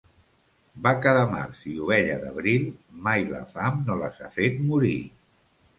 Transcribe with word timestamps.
Vaca 0.87 1.13
de 1.17 1.25
març 1.33 1.61
i 1.73 1.75
ovella 1.89 2.17
d'abril, 2.25 2.67
mai 3.09 3.29
la 3.35 3.45
fam 3.55 3.81
no 3.91 4.03
les 4.05 4.21
ha 4.29 4.33
fet 4.41 4.63
morir. 4.73 5.01